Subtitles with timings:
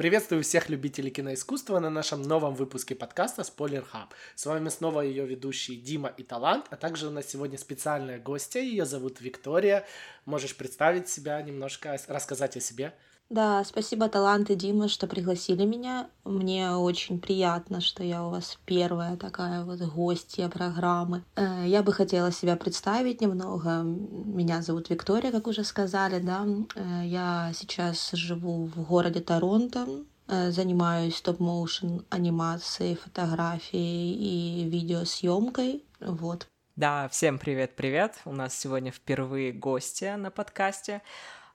[0.00, 4.08] Приветствую всех любителей киноискусства на нашем новом выпуске подкаста Spoiler Hub.
[4.34, 8.62] С вами снова ее ведущие Дима и Талант, а также у нас сегодня специальная гостья,
[8.62, 9.86] ее зовут Виктория.
[10.24, 12.94] Можешь представить себя немножко, рассказать о себе?
[13.30, 16.08] Да, спасибо, Талант и Дима, что пригласили меня.
[16.24, 21.22] Мне очень приятно, что я у вас первая такая вот гостья программы.
[21.36, 23.82] Э, я бы хотела себя представить немного.
[23.84, 26.44] Меня зовут Виктория, как уже сказали, да.
[26.74, 29.86] Э, я сейчас живу в городе Торонто,
[30.26, 35.84] э, занимаюсь стоп-моушен анимацией, фотографией и видеосъемкой.
[36.00, 36.48] Вот.
[36.74, 38.18] Да, всем привет-привет.
[38.24, 41.02] У нас сегодня впервые гостья на подкасте.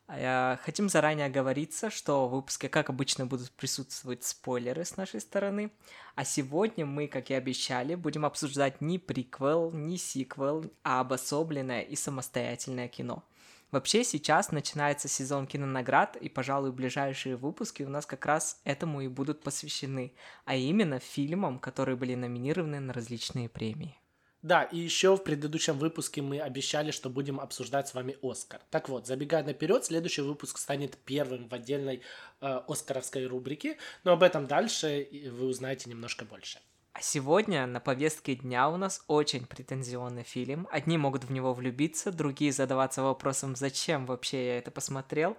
[0.08, 5.72] А, хотим заранее оговориться, что в выпуске, как обычно, будут присутствовать спойлеры с нашей стороны.
[6.14, 11.96] А сегодня мы, как и обещали, будем обсуждать не приквел, не сиквел, а обособленное и
[11.96, 13.24] самостоятельное кино.
[13.72, 19.08] Вообще сейчас начинается сезон кинонаград, и, пожалуй, ближайшие выпуски у нас как раз этому и
[19.08, 20.14] будут посвящены,
[20.46, 24.00] а именно фильмам, которые были номинированы на различные премии.
[24.46, 28.62] Да, и еще в предыдущем выпуске мы обещали, что будем обсуждать с вами Оскар.
[28.70, 32.04] Так вот, забегая наперед, следующий выпуск станет первым в отдельной
[32.42, 36.60] э, оскаровской рубрике, но об этом дальше вы узнаете немножко больше.
[36.94, 40.68] А сегодня на повестке дня у нас очень претензионный фильм.
[40.70, 45.38] Одни могут в него влюбиться, другие задаваться вопросом, зачем вообще я это посмотрел.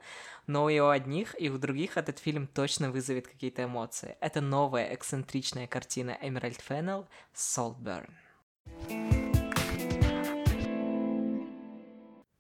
[0.49, 4.17] Но и у одних, и у других этот фильм точно вызовет какие-то эмоции.
[4.21, 8.26] Это новая эксцентричная картина Эмеральд Феннелл «Солтберн».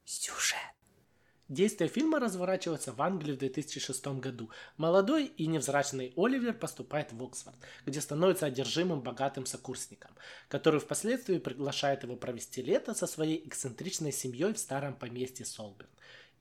[0.04, 0.56] Сюжет.
[1.48, 4.50] Действие фильма разворачивается в Англии в 2006 году.
[4.76, 10.10] Молодой и невзрачный Оливер поступает в Оксфорд, где становится одержимым богатым сокурсником,
[10.48, 15.88] который впоследствии приглашает его провести лето со своей эксцентричной семьей в старом поместье Солберн.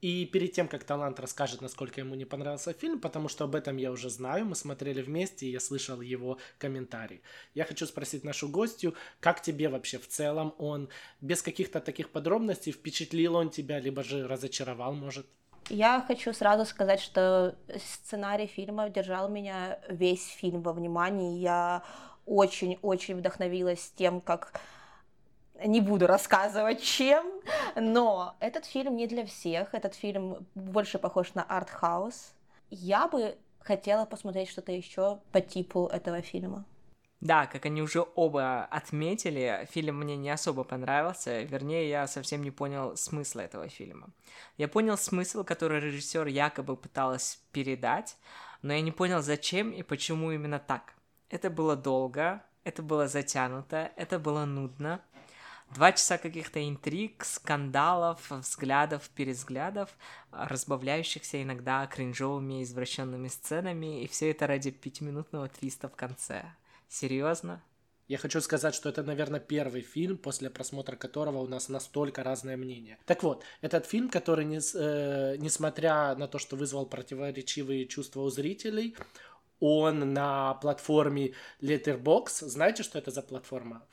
[0.02, 3.78] И перед тем, как Талант расскажет, насколько ему не понравился фильм, потому что об этом
[3.78, 7.22] я уже знаю, мы смотрели вместе, и я слышал его комментарий.
[7.54, 10.90] Я хочу спросить нашу гостью, как тебе вообще в целом он,
[11.20, 15.26] без каких-то таких подробностей, впечатлил он тебя, либо же разочаровал, может?
[15.68, 21.40] Я хочу сразу сказать, что сценарий фильма держал меня весь фильм во внимании.
[21.40, 21.82] Я
[22.24, 24.60] очень-очень вдохновилась тем, как
[25.64, 27.26] не буду рассказывать чем,
[27.74, 32.32] но этот фильм не для всех, этот фильм больше похож на арт-хаус.
[32.70, 36.64] Я бы хотела посмотреть что-то еще по типу этого фильма.
[37.20, 42.50] Да, как они уже оба отметили, фильм мне не особо понравился, вернее, я совсем не
[42.50, 44.10] понял смысла этого фильма.
[44.58, 48.16] Я понял смысл, который режиссер якобы пыталась передать,
[48.60, 50.92] но я не понял, зачем и почему именно так.
[51.30, 55.00] Это было долго, это было затянуто, это было нудно,
[55.74, 59.90] Два часа каких-то интриг, скандалов, взглядов, перезглядов,
[60.30, 66.44] разбавляющихся иногда кринжовыми извращенными сценами, и все это ради пятиминутного твиста в конце.
[66.88, 67.62] Серьезно?
[68.08, 72.56] Я хочу сказать, что это, наверное, первый фильм, после просмотра которого у нас настолько разное
[72.56, 72.98] мнение.
[73.04, 78.30] Так вот, этот фильм, который, не, э, несмотря на то, что вызвал противоречивые чувства у
[78.30, 78.96] зрителей,
[79.58, 82.46] он на платформе Letterboxd.
[82.46, 83.84] Знаете, что это за платформа?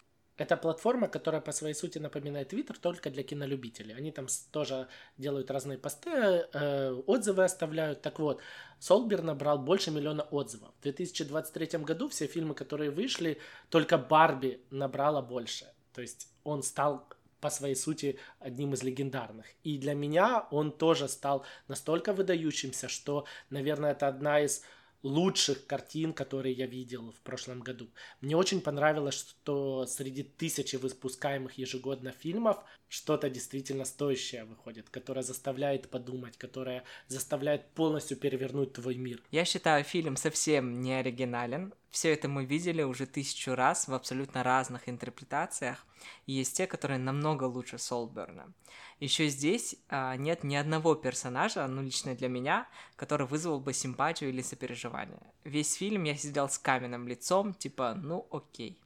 [0.44, 3.96] Это платформа, которая по своей сути напоминает Twitter только для кинолюбителей.
[3.96, 4.88] Они там тоже
[5.18, 8.02] делают разные посты, э, отзывы оставляют.
[8.02, 8.42] Так вот,
[8.80, 10.74] Солбер набрал больше миллиона отзывов.
[10.80, 13.38] В 2023 году все фильмы, которые вышли,
[13.70, 15.66] только Барби набрала больше.
[15.94, 17.08] То есть он стал
[17.40, 19.46] по своей сути одним из легендарных.
[19.64, 24.62] И для меня он тоже стал настолько выдающимся, что, наверное, это одна из
[25.04, 27.90] лучших картин, которые я видел в прошлом году.
[28.22, 35.90] Мне очень понравилось, что среди тысячи выпускаемых ежегодно фильмов что-то действительно стоящее выходит, которое заставляет
[35.90, 39.20] подумать, которое заставляет полностью перевернуть твой мир.
[39.32, 41.74] Я считаю, фильм совсем не оригинален.
[41.90, 45.88] Все это мы видели уже тысячу раз в абсолютно разных интерпретациях.
[46.28, 48.54] Есть те, которые намного лучше Солберна.
[49.00, 54.30] Еще здесь а, нет ни одного персонажа, ну лично для меня, который вызвал бы симпатию
[54.30, 55.34] или сопереживание.
[55.44, 58.83] Весь фильм я сидел с каменным лицом, типа, ну окей.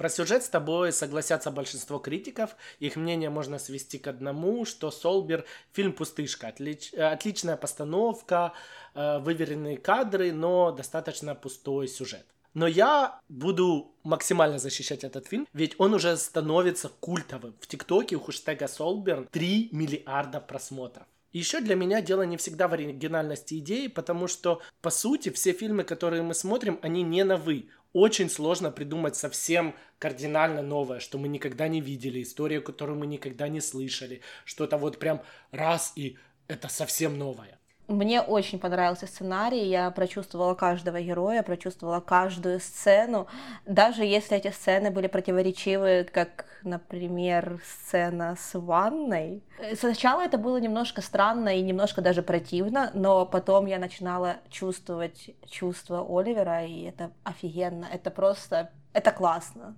[0.00, 2.56] Про сюжет с тобой согласятся большинство критиков.
[2.78, 5.44] Их мнение можно свести к одному, что Солбер
[5.74, 6.48] фильм пустышка.
[6.48, 6.94] Отлич...
[6.94, 8.54] Отличная постановка,
[8.94, 12.24] э, выверенные кадры, но достаточно пустой сюжет.
[12.54, 17.54] Но я буду максимально защищать этот фильм, ведь он уже становится культовым.
[17.60, 21.06] В ТикТоке у хэштега Солберн 3 миллиарда просмотров.
[21.32, 25.84] Еще для меня дело не всегда в оригинальности идеи, потому что, по сути, все фильмы,
[25.84, 27.68] которые мы смотрим, они не новы.
[27.92, 33.48] Очень сложно придумать совсем кардинально новое, что мы никогда не видели, историю, которую мы никогда
[33.48, 36.16] не слышали, что-то вот прям раз и
[36.48, 37.59] это совсем новое.
[37.90, 43.26] Мне очень понравился сценарий, я прочувствовала каждого героя, прочувствовала каждую сцену,
[43.66, 49.42] даже если эти сцены были противоречивы, как, например, сцена с ванной.
[49.74, 56.06] Сначала это было немножко странно и немножко даже противно, но потом я начинала чувствовать чувства
[56.08, 59.74] Оливера, и это офигенно, это просто, это классно.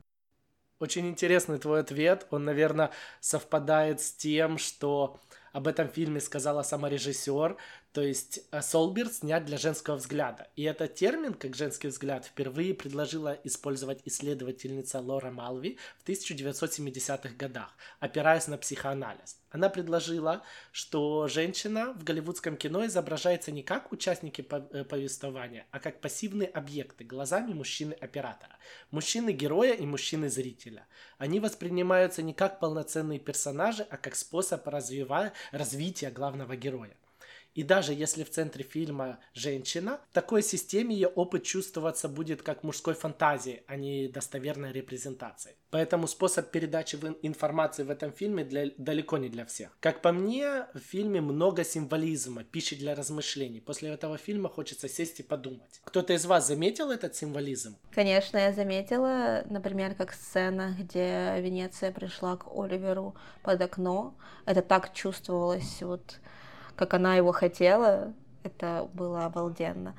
[0.81, 5.19] Очень интересный твой ответ, он, наверное, совпадает с тем, что
[5.53, 7.57] об этом фильме сказала сама режиссер,
[7.93, 10.49] то есть э, Солберт снят для женского взгляда.
[10.57, 17.77] И этот термин, как женский взгляд, впервые предложила использовать исследовательница Лора Малви в 1970-х годах,
[18.01, 19.37] опираясь на психоанализ.
[19.51, 20.43] Она предложила,
[20.73, 27.05] что женщина в голливудском кино изображается не как участники э, повествования, а как пассивные объекты
[27.05, 28.57] глазами мужчины-оператора,
[28.91, 30.87] мужчины-героя и мужчины-зрителя.
[31.19, 35.33] Они воспринимаются не как полноценные персонажи, а как способ развива...
[35.51, 36.97] развития главного героя.
[37.55, 42.63] И даже если в центре фильма женщина, в такой системе ее опыт чувствоваться будет как
[42.63, 45.57] мужской фантазии, а не достоверной репрезентации.
[45.71, 49.77] Поэтому способ передачи информации в этом фильме для, далеко не для всех.
[49.81, 53.61] Как по мне, в фильме много символизма, пищи для размышлений.
[53.61, 55.81] После этого фильма хочется сесть и подумать.
[55.85, 57.77] Кто-то из вас заметил этот символизм?
[57.91, 64.15] Конечно, я заметила, например, как сцена, где Венеция пришла к Оливеру под окно.
[64.47, 66.21] Это так чувствовалось вот
[66.77, 69.97] как она его хотела, это было обалденно.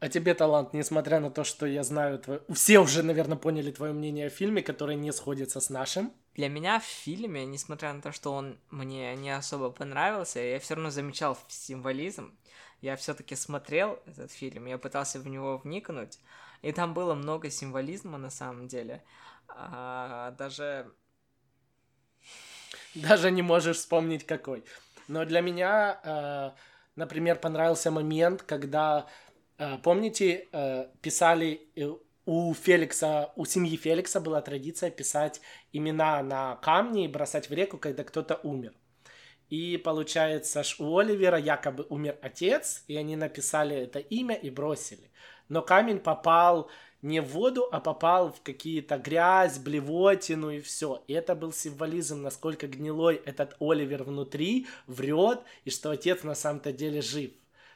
[0.00, 2.42] А тебе талант, несмотря на то, что я знаю, твой...
[2.52, 6.12] все уже, наверное, поняли твое мнение о фильме, которое не сходится с нашим.
[6.34, 10.74] Для меня в фильме, несмотря на то, что он мне не особо понравился, я все
[10.74, 12.36] равно замечал символизм.
[12.80, 16.18] Я все-таки смотрел этот фильм, я пытался в него вникнуть,
[16.62, 19.04] и там было много символизма на самом деле.
[19.46, 20.90] А, даже...
[22.96, 24.64] Даже не можешь вспомнить какой.
[25.08, 26.50] Но для меня, э,
[26.96, 29.06] например, понравился момент, когда,
[29.58, 31.68] э, помните, э, писали
[32.24, 35.40] у Феликса, у семьи Феликса была традиция писать
[35.72, 38.74] имена на камни и бросать в реку, когда кто-то умер.
[39.48, 45.10] И получается, у Оливера якобы умер отец, и они написали это имя и бросили.
[45.48, 46.70] Но камень попал
[47.02, 51.02] не в воду, а попал в какие-то грязь, блевотину и все.
[51.08, 56.72] И это был символизм, насколько гнилой этот Оливер внутри врет, и что отец на самом-то
[56.72, 57.32] деле жив.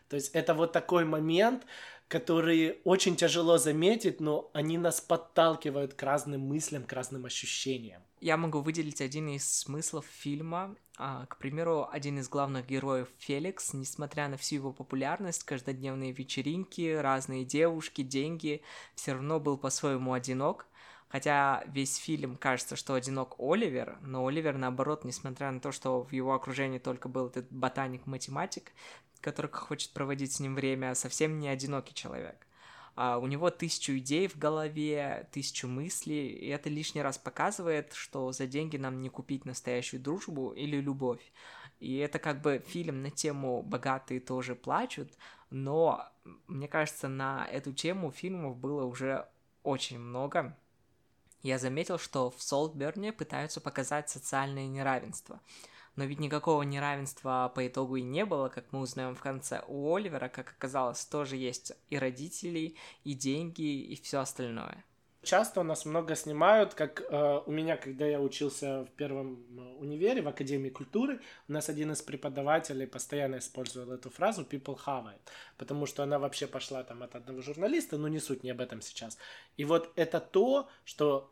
[0.09, 1.67] То есть это вот такой момент,
[2.09, 8.03] который очень тяжело заметить, но они нас подталкивают к разным мыслям, к разным ощущениям.
[8.21, 10.77] Я могу выделить один из смыслов фильма.
[10.99, 16.95] А, к примеру, один из главных героев Феликс, несмотря на всю его популярность, каждодневные вечеринки,
[16.95, 18.63] разные девушки, деньги,
[18.95, 20.67] все равно был по-своему одинок.
[21.09, 26.13] Хотя весь фильм кажется, что одинок Оливер, но Оливер, наоборот, несмотря на то, что в
[26.13, 28.73] его окружении только был этот ботаник-математик,
[29.21, 32.46] который хочет проводить с ним время, совсем не одинокий человек.
[32.97, 38.33] А у него тысячу идей в голове, тысячу мыслей, и это лишний раз показывает, что
[38.33, 41.21] за деньги нам не купить настоящую дружбу или любовь.
[41.79, 45.13] И это как бы фильм на тему «богатые тоже плачут»,
[45.51, 46.09] но,
[46.47, 49.29] мне кажется, на эту тему фильмов было уже
[49.63, 50.57] очень много.
[51.43, 55.41] Я заметил, что в Солтберне пытаются показать социальное неравенство–
[55.97, 59.63] но ведь никакого неравенства по итогу и не было, как мы узнаем в конце.
[59.67, 64.85] У Оливера, как оказалось, тоже есть и родители, и деньги, и все остальное.
[65.27, 69.61] Часто у нас много снимают, как э, у меня, когда я учился в первом э,
[69.81, 75.07] универе, в Академии культуры, у нас один из преподавателей постоянно использовал эту фразу «people have
[75.07, 75.19] it»,
[75.57, 78.81] потому что она вообще пошла там от одного журналиста, но не суть, не об этом
[78.81, 79.19] сейчас.
[79.57, 81.29] И вот это то, что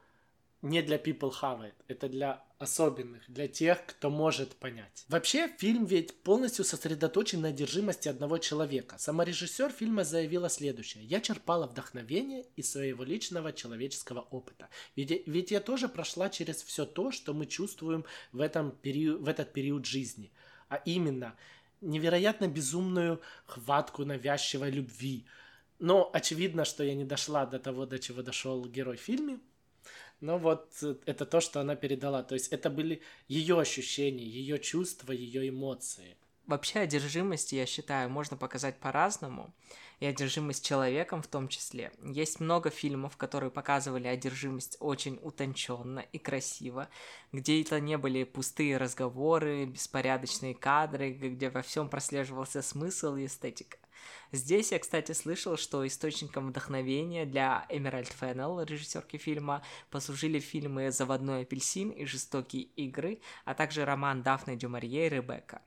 [0.64, 5.04] не для people have it, это для особенных, для тех, кто может понять.
[5.08, 8.96] Вообще, фильм ведь полностью сосредоточен на одержимости одного человека.
[8.98, 11.04] Сама режиссер фильма заявила следующее.
[11.04, 14.70] «Я черпала вдохновение из своего личного человеческого опыта.
[14.96, 19.28] Ведь, ведь я тоже прошла через все то, что мы чувствуем в, этом период, в
[19.28, 20.32] этот период жизни.
[20.70, 21.36] А именно,
[21.82, 25.26] невероятно безумную хватку навязчивой любви.
[25.78, 29.40] Но очевидно, что я не дошла до того, до чего дошел герой в фильме,
[30.24, 32.22] но вот э, это то, что она передала.
[32.22, 36.16] То есть это были ее ощущения, ее чувства, ее эмоции.
[36.46, 39.54] Вообще одержимость, я считаю, можно показать по-разному.
[40.04, 41.90] И одержимость человеком в том числе.
[42.02, 46.90] Есть много фильмов, которые показывали одержимость очень утонченно и красиво,
[47.32, 53.78] где это не были пустые разговоры, беспорядочные кадры, где во всем прослеживался смысл и эстетика.
[54.30, 61.44] Здесь я, кстати, слышал, что источником вдохновения для Эмеральд Феннелл, режиссерки фильма, послужили фильмы «Заводной
[61.44, 65.62] апельсин» и «Жестокие игры», а также роман Дафны Дюмарье и Ребекка.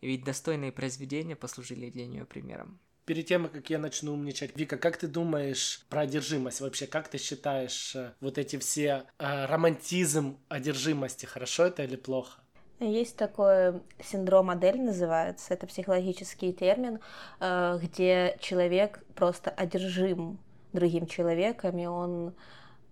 [0.00, 2.78] Ведь достойные произведения послужили для нее примером.
[3.10, 6.86] Перед тем, как я начну умничать, Вика, как ты думаешь про одержимость вообще?
[6.86, 12.38] Как ты считаешь э, вот эти все э, романтизм одержимости, хорошо это или плохо?
[12.78, 17.00] Есть такой синдром Адель называется, это психологический термин,
[17.40, 20.38] э, где человек просто одержим
[20.72, 22.32] другим человеком, и он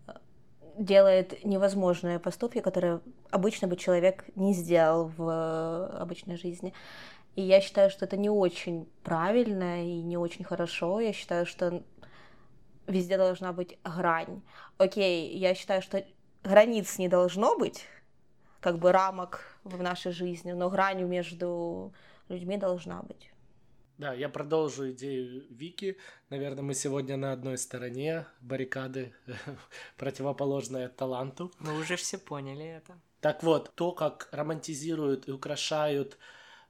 [0.08, 0.14] э,
[0.80, 6.74] делает невозможные поступки, которые обычно бы человек не сделал в обычной жизни.
[7.38, 10.98] И я считаю, что это не очень правильно и не очень хорошо.
[10.98, 11.84] Я считаю, что
[12.88, 14.42] везде должна быть грань.
[14.76, 16.04] Окей, я считаю, что
[16.42, 17.84] границ не должно быть,
[18.60, 21.92] как бы рамок в нашей жизни, но грань между
[22.28, 23.30] людьми должна быть.
[23.98, 25.96] Да, я продолжу идею Вики.
[26.30, 29.14] Наверное, мы сегодня на одной стороне баррикады,
[29.96, 31.52] противоположная таланту.
[31.60, 32.98] Мы уже все поняли это.
[33.20, 36.18] Так вот, то, как романтизируют и украшают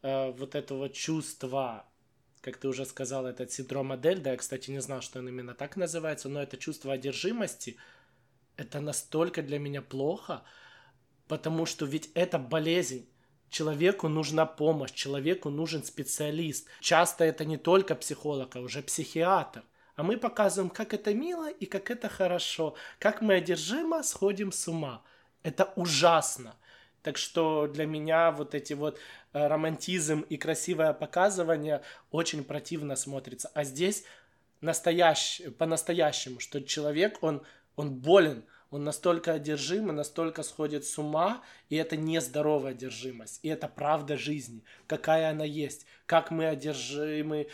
[0.03, 1.87] э, вот это вот чувство,
[2.41, 5.55] как ты уже сказал, этот синдром Адель, да, я, кстати, не знал, что он именно
[5.55, 7.77] так называется, но это чувство одержимости,
[8.57, 10.43] это настолько для меня плохо,
[11.29, 13.07] Потому что ведь это болезнь.
[13.51, 16.67] Человеку нужна помощь, человеку нужен специалист.
[16.81, 19.63] Часто это не только психолог, а уже психиатр.
[19.95, 24.69] А мы показываем, как это мило и как это хорошо, как мы одержимо сходим с
[24.69, 25.03] ума.
[25.43, 26.57] Это ужасно.
[27.03, 28.99] Так что для меня вот эти вот
[29.33, 33.51] э, романтизм и красивое показывание очень противно смотрится.
[33.55, 34.05] А здесь
[34.61, 37.43] настоящий, по-настоящему, что человек, он,
[37.77, 43.49] он болен, он настолько одержим и настолько сходит с ума, и это нездоровая одержимость, и
[43.49, 47.49] это правда жизни, какая она есть, как мы одержимы,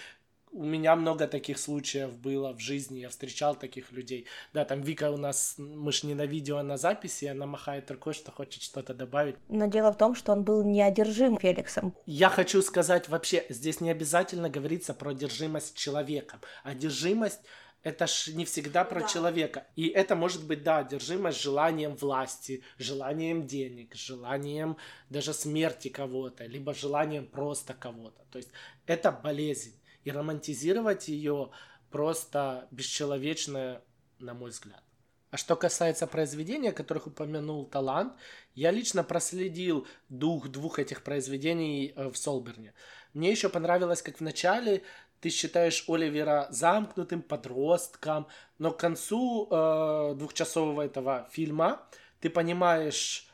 [0.54, 4.26] у меня много таких случаев было в жизни, я встречал таких людей.
[4.52, 7.90] Да, там Вика у нас, мы ж не на видео, а на записи, она махает
[7.90, 9.36] рукой, что хочет что-то добавить.
[9.48, 11.92] Но дело в том, что он был неодержим Феликсом.
[12.06, 16.40] Я хочу сказать вообще, здесь не обязательно говорится про одержимость человеком.
[16.62, 17.40] Одержимость
[17.82, 19.08] это ж не всегда про да.
[19.08, 19.66] человека.
[19.76, 24.76] И это может быть, да, одержимость желанием власти, желанием денег, желанием
[25.10, 28.22] даже смерти кого-то, либо желанием просто кого-то.
[28.30, 28.50] То есть
[28.86, 29.74] это болезнь.
[30.04, 31.50] И романтизировать ее
[31.90, 33.80] просто бесчеловечно,
[34.18, 34.82] на мой взгляд.
[35.30, 38.14] А что касается произведения, которых упомянул Талант,
[38.54, 42.72] я лично проследил дух двух этих произведений э, в Солберне.
[43.14, 44.84] Мне еще понравилось, как в начале
[45.20, 51.82] ты считаешь Оливера замкнутым подростком, но к концу э, двухчасового этого фильма
[52.20, 53.28] ты понимаешь,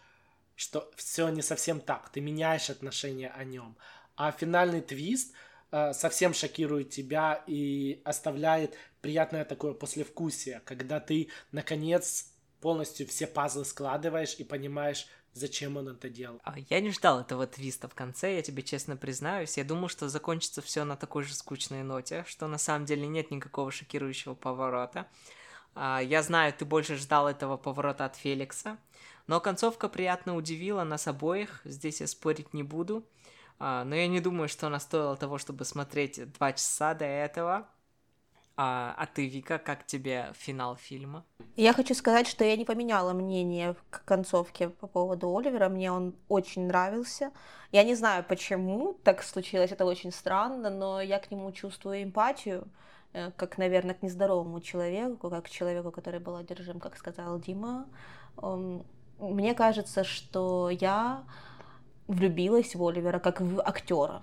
[0.57, 3.77] что все не совсем так, ты меняешь отношение о нем.
[4.17, 5.35] А финальный твист
[5.71, 14.37] совсем шокирует тебя и оставляет приятное такое послевкусие, когда ты наконец полностью все пазлы складываешь
[14.39, 16.41] и понимаешь, зачем он это делал.
[16.45, 19.57] А, я не ждал этого твиста в конце, я тебе честно признаюсь.
[19.57, 23.31] Я думал, что закончится все на такой же скучной ноте, что на самом деле нет
[23.31, 25.07] никакого шокирующего поворота.
[25.75, 28.79] А, я знаю, ты больше ждал этого поворота от Феликса,
[29.27, 33.05] но концовка приятно удивила нас обоих, здесь я спорить не буду.
[33.61, 37.69] А, но я не думаю, что она стоила того, чтобы смотреть два часа до этого.
[38.57, 41.25] А, а ты, Вика, как тебе финал фильма?
[41.57, 45.69] Я хочу сказать, что я не поменяла мнение к концовке по поводу Оливера.
[45.69, 47.33] Мне он очень нравился.
[47.71, 52.67] Я не знаю, почему так случилось, это очень странно, но я к нему чувствую эмпатию,
[53.13, 57.87] э, как, наверное, к нездоровому человеку, как к человеку, который был одержим, как сказал Дима.
[59.19, 61.25] Мне кажется, что я
[62.11, 64.23] влюбилась в Оливера как в актера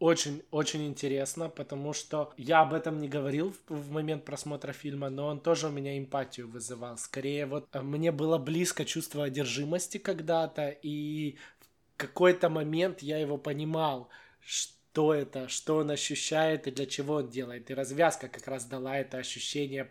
[0.00, 5.10] очень, очень интересно, потому что я об этом не говорил в, в момент просмотра фильма,
[5.10, 6.96] но он тоже у меня эмпатию вызывал.
[6.96, 13.36] Скорее, вот э, мне было близко чувство одержимости когда-то, и в какой-то момент я его
[13.36, 14.08] понимал,
[14.40, 17.70] что это, что он ощущает и для чего он делает.
[17.70, 19.90] И развязка как раз дала это ощущение,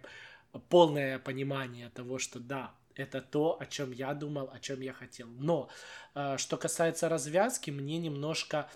[0.69, 5.27] полное понимание того, что да, это то, о чем я думал, о чем я хотел.
[5.27, 5.69] Но
[6.15, 8.69] э, что касается развязки, мне немножко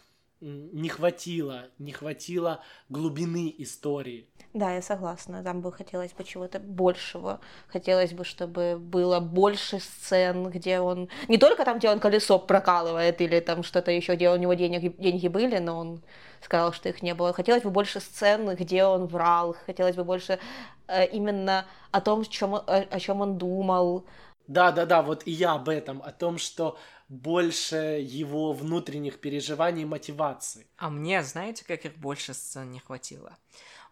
[0.43, 2.59] не хватило, не хватило
[2.89, 4.27] глубины истории.
[4.53, 5.41] Да, я согласна.
[5.41, 7.39] Там бы хотелось бы чего-то большего.
[7.67, 11.09] Хотелось бы, чтобы было больше сцен, где он...
[11.29, 14.97] Не только там, где он колесо прокалывает, или там что-то еще, где у него денег,
[14.97, 16.01] деньги были, но он
[16.41, 17.33] сказал, что их не было.
[17.33, 19.55] Хотелось бы больше сцен, где он врал.
[19.65, 20.39] Хотелось бы больше
[20.88, 24.05] э, именно о том, чем, о, о чем он думал.
[24.47, 26.77] Да, да, да, вот и я об этом, о том, что
[27.13, 30.67] больше его внутренних переживаний и мотивации.
[30.77, 33.38] А мне, знаете, как их больше сцен не хватило?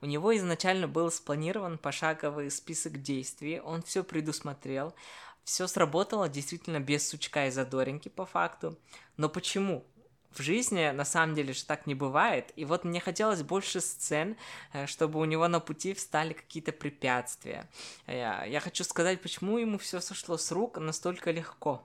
[0.02, 4.96] У него изначально был спланирован пошаговый список действий, он все предусмотрел,
[5.44, 8.78] все сработало действительно без сучка и задоринки по факту.
[9.18, 9.86] Но почему?
[10.32, 14.38] В жизни на самом деле же так не бывает, и вот мне хотелось больше сцен,
[14.72, 17.70] э, чтобы у него на пути встали какие-то препятствия.
[18.08, 21.84] Я, я хочу сказать, почему ему все сошло с рук настолько легко.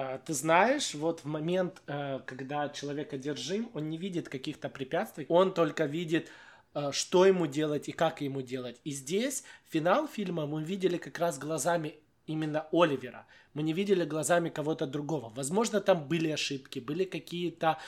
[0.00, 5.26] А, ты знаешь, вот в момент, э, когда человек одержим, он не видит каких-то препятствий,
[5.28, 6.30] он только видит
[6.72, 8.80] Э, что ему делать и как ему делать.
[8.84, 11.94] И здесь финал фильма мы видели как раз глазами
[12.26, 13.26] именно Оливера.
[13.54, 15.30] Мы не видели глазами кого-то другого.
[15.30, 17.78] Возможно, там были ошибки, были какие-то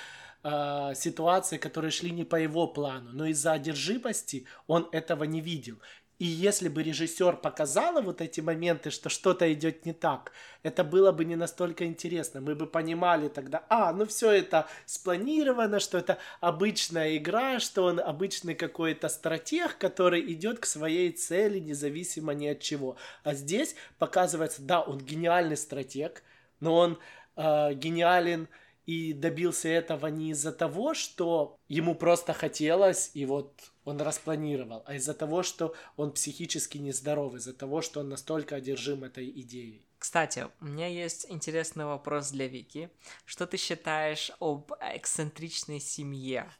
[0.43, 5.79] э, ситуации, которые шли не по его плану, но из-за одержимости он этого не видел.
[6.19, 11.11] И если бы режиссер показала вот эти моменты, что что-то идет не так, это было
[11.11, 12.41] бы не настолько интересно.
[12.41, 17.99] Мы бы понимали тогда, а, ну все это спланировано, что это обычная игра, что он
[17.99, 22.97] обычный какой-то стратег, который идет к своей цели, независимо ни от чего.
[23.25, 26.23] А здесь показывается, да, он гениальный стратег,
[26.61, 26.99] но он
[27.37, 28.49] э, гениален
[28.87, 34.95] и добился этого не из-за того, что ему просто хотелось, и вот он распланировал, а
[34.95, 39.85] из-за того, что он психически нездоров, из-за того, что он настолько одержим этой идеей.
[39.99, 42.91] Кстати, у меня есть интересный вопрос для Вики.
[43.25, 46.51] Что ты считаешь об эксцентричной семье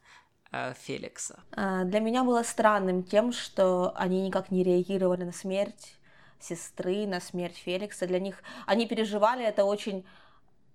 [0.53, 1.41] э, Феликса?
[1.53, 5.97] А, для меня было странным тем, что они никак не реагировали на смерть
[6.39, 8.07] сестры, на смерть Феликса.
[8.07, 10.05] Для них они переживали это очень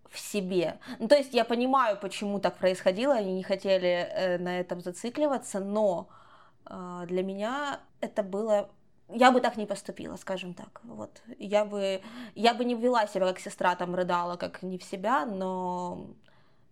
[0.09, 0.79] в себе.
[0.99, 5.59] Ну, то есть я понимаю, почему так происходило, они не хотели э, на этом зацикливаться,
[5.59, 6.26] но э,
[6.69, 8.69] для меня это было
[9.09, 10.81] я бы так не поступила, скажем так.
[10.83, 11.21] Вот.
[11.39, 12.01] Я бы,
[12.35, 16.09] я бы не вела себя, как сестра там рыдала, как не в себя, но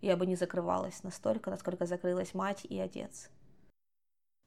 [0.02, 3.30] я бы не закрывалась настолько, насколько закрылась мать и отец.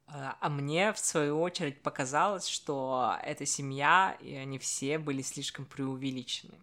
[0.06, 5.66] А, а мне, в свою очередь, показалось, что эта семья, и они все были слишком
[5.66, 6.58] преувеличены.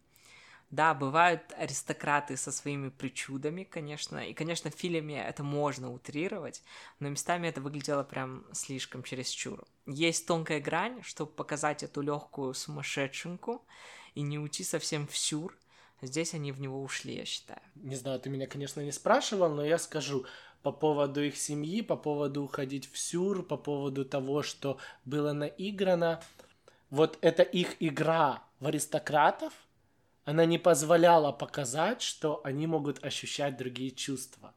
[0.70, 6.62] Да, бывают аристократы со своими причудами, конечно, и, конечно, в фильме это можно утрировать,
[6.98, 9.64] но местами это выглядело прям слишком чересчур.
[9.86, 13.64] Есть тонкая грань, чтобы показать эту легкую сумасшедшенку
[14.16, 15.56] и не уйти совсем в сюр.
[16.02, 17.60] Здесь они в него ушли, я считаю.
[17.76, 20.26] Не знаю, ты меня, конечно, не спрашивал, но я скажу
[20.62, 26.20] по поводу их семьи, по поводу уходить в сюр, по поводу того, что было наиграно.
[26.90, 29.52] Вот это их игра в аристократов,
[30.26, 34.54] она не позволяла показать, что они могут ощущать другие чувства.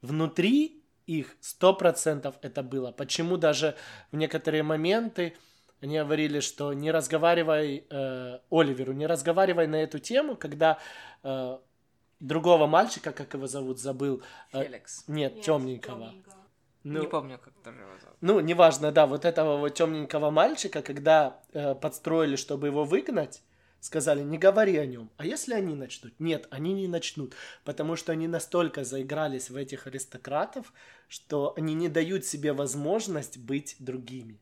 [0.00, 2.90] Внутри их сто процентов это было.
[2.90, 3.76] Почему даже
[4.10, 5.36] в некоторые моменты
[5.82, 10.78] они говорили, что не разговаривай э, Оливеру, не разговаривай на эту тему, когда
[11.22, 11.58] э,
[12.18, 14.22] другого мальчика, как его зовут, забыл.
[14.52, 15.04] Э, Феликс.
[15.06, 16.14] Нет, нет темненького.
[16.82, 18.16] Ну, не помню, как тоже его зовут.
[18.22, 23.42] Ну, неважно, да, вот этого вот темненького мальчика, когда э, подстроили, чтобы его выгнать,
[23.80, 25.10] сказали, не говори о нем.
[25.16, 26.12] А если они начнут?
[26.18, 30.72] Нет, они не начнут, потому что они настолько заигрались в этих аристократов,
[31.08, 34.38] что они не дают себе возможность быть другими.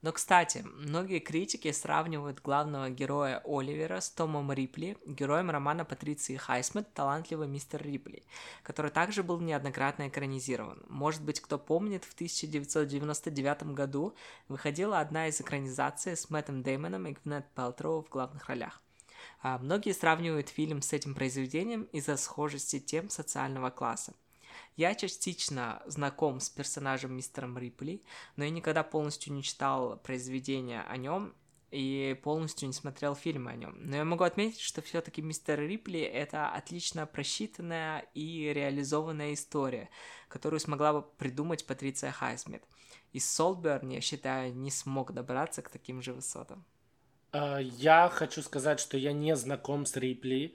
[0.00, 6.94] Но, кстати, многие критики сравнивают главного героя Оливера с Томом Рипли, героем романа Патриции Хайсмет
[6.94, 8.22] «Талантливый мистер Рипли»,
[8.62, 10.84] который также был неоднократно экранизирован.
[10.88, 14.14] Может быть, кто помнит, в 1999 году
[14.46, 18.80] выходила одна из экранизаций с Мэттом Деймоном и Гвинет Пелтроу в главных ролях.
[19.42, 24.14] А многие сравнивают фильм с этим произведением из-за схожести тем социального класса–
[24.78, 28.00] я частично знаком с персонажем мистером Рипли,
[28.36, 31.34] но я никогда полностью не читал произведения о нем
[31.72, 33.76] и полностью не смотрел фильмы о нем.
[33.82, 39.90] Но я могу отметить, что все-таки мистер Рипли это отлично просчитанная и реализованная история,
[40.28, 42.62] которую смогла бы придумать Патриция Хайсмит.
[43.12, 46.64] И Солберн, я считаю, не смог добраться к таким же высотам.
[47.32, 50.54] А, я хочу сказать, что я не знаком с Рипли,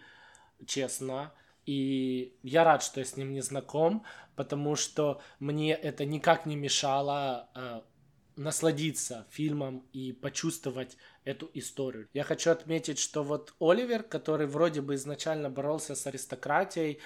[0.65, 1.33] честно.
[1.65, 4.03] И я рад, что я с ним не знаком,
[4.35, 7.81] потому что мне это никак не мешало э,
[8.35, 12.09] насладиться фильмом и почувствовать эту историю.
[12.13, 16.99] Я хочу отметить, что вот Оливер, который вроде бы изначально боролся с аристократией,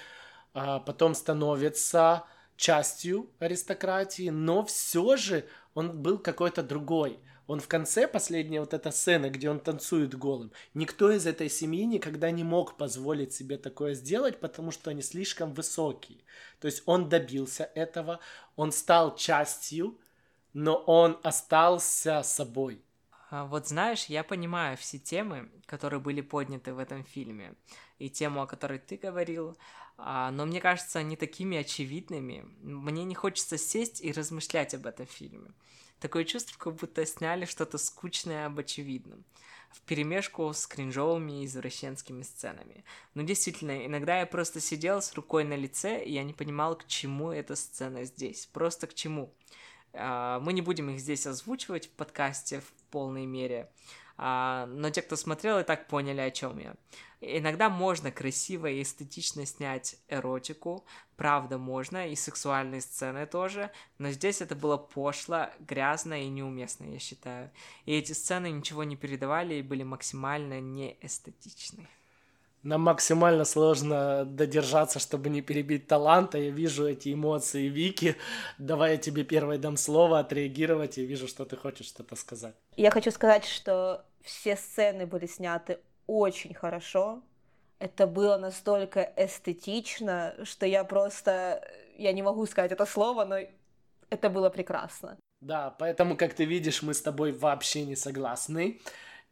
[0.54, 2.24] э, потом становится
[2.56, 7.20] частью аристократии, но все же он был какой-то другой.
[7.48, 11.86] Он в конце, последняя вот эта сцена, где он танцует голым, никто из этой семьи
[11.86, 16.18] никогда не мог позволить себе такое сделать, потому что они слишком высокие.
[16.60, 18.20] То есть он добился этого,
[18.54, 19.98] он стал частью,
[20.52, 22.82] но он остался собой.
[23.30, 27.54] А, вот знаешь, я понимаю все темы, которые были подняты в этом фильме,
[27.98, 29.56] и тему, о которой ты говорил,
[29.96, 32.44] а, но мне кажется, они такими очевидными.
[32.60, 35.50] Мне не хочется сесть и размышлять об этом фильме.
[36.00, 39.24] Такое чувство, как будто сняли что-то скучное об очевидном
[39.70, 42.84] в перемешку с кринжовыми и извращенскими сценами.
[43.14, 46.86] Но действительно, иногда я просто сидел с рукой на лице, и я не понимал, к
[46.86, 48.46] чему эта сцена здесь.
[48.46, 49.32] Просто к чему.
[49.92, 53.70] А, мы не будем их здесь озвучивать в подкасте в полной мере,
[54.18, 56.74] а, но те, кто смотрел, и так поняли, о чем я.
[57.20, 60.84] Иногда можно красиво и эстетично снять эротику,
[61.16, 66.98] правда можно, и сексуальные сцены тоже, но здесь это было пошло, грязно и неуместно, я
[66.98, 67.50] считаю.
[67.86, 71.88] И эти сцены ничего не передавали и были максимально неэстетичны.
[72.64, 76.38] Нам максимально сложно додержаться, чтобы не перебить таланта.
[76.38, 78.16] Я вижу эти эмоции Вики.
[78.58, 80.98] Давай я тебе первой дам слово, отреагировать.
[80.98, 82.56] Я вижу, что ты хочешь что-то сказать.
[82.76, 87.22] Я хочу сказать, что все сцены были сняты очень хорошо.
[87.78, 91.62] Это было настолько эстетично, что я просто...
[91.96, 93.36] Я не могу сказать это слово, но
[94.10, 95.16] это было прекрасно.
[95.40, 98.80] Да, поэтому, как ты видишь, мы с тобой вообще не согласны.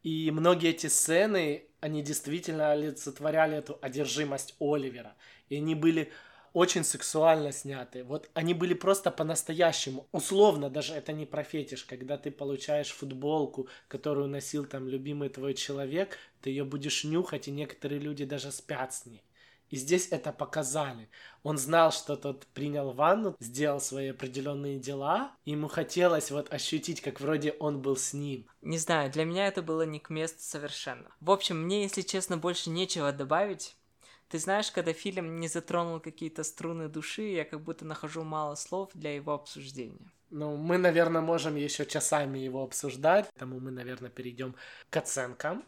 [0.03, 5.16] И многие эти сцены, они действительно олицетворяли эту одержимость Оливера.
[5.49, 6.12] И они были
[6.57, 8.03] очень сексуально сняты.
[8.03, 10.09] Вот они были просто по-настоящему.
[10.11, 11.85] Условно даже это не про фетиш.
[11.85, 17.51] Когда ты получаешь футболку, которую носил там любимый твой человек, ты ее будешь нюхать, и
[17.51, 19.23] некоторые люди даже спят с ней.
[19.69, 21.11] И здесь это показали.
[21.42, 27.21] Он знал, что тот принял ванну, сделал свои определенные дела, ему хотелось вот ощутить, как
[27.21, 28.47] вроде он был с ним.
[28.62, 31.11] Не знаю, для меня это было не к месту совершенно.
[31.21, 33.77] В общем, мне, если честно, больше нечего добавить.
[34.29, 38.91] Ты знаешь, когда фильм не затронул какие-то струны души, я как будто нахожу мало слов
[38.95, 40.11] для его обсуждения.
[40.31, 44.57] Ну, мы, наверное, можем еще часами его обсуждать, поэтому мы, наверное, перейдем
[44.91, 45.65] к оценкам.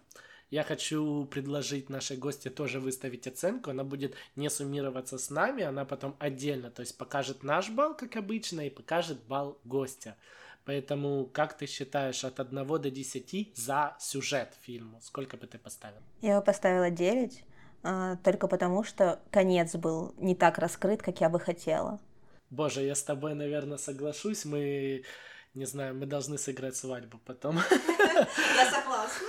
[0.51, 3.71] Я хочу предложить нашей гости тоже выставить оценку.
[3.71, 8.17] Она будет не суммироваться с нами, она потом отдельно, то есть покажет наш балл, как
[8.17, 10.17] обычно, и покажет балл гостя.
[10.65, 15.01] Поэтому, как ты считаешь, от 1 до 10 за сюжет фильму?
[15.01, 16.03] Сколько бы ты поставил?
[16.21, 17.45] Я бы поставила 9.
[17.83, 22.01] А, только потому, что конец был не так раскрыт, как я бы хотела.
[22.51, 24.45] Боже, я с тобой, наверное, соглашусь.
[24.45, 25.05] Мы,
[25.55, 27.57] не знаю, мы должны сыграть свадьбу потом.
[28.15, 29.27] Я согласна.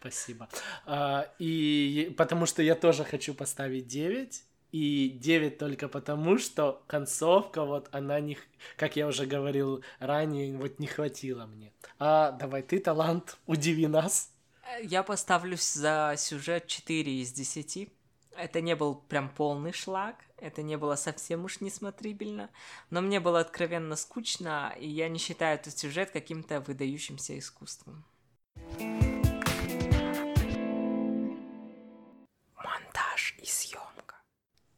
[0.00, 0.48] Спасибо.
[0.84, 4.44] А, и потому что я тоже хочу поставить 9.
[4.72, 8.38] И 9 только потому, что концовка, вот она не,
[8.76, 11.72] как я уже говорил ранее, вот не хватило мне.
[11.98, 14.31] А давай ты, талант, удиви нас.
[14.80, 17.88] Я поставлю за сюжет 4 из 10.
[18.36, 22.48] Это не был прям полный шлак, это не было совсем уж несмотрибельно,
[22.88, 28.04] но мне было откровенно скучно, и я не считаю этот сюжет каким-то выдающимся искусством.
[32.56, 33.81] Монтаж и съем.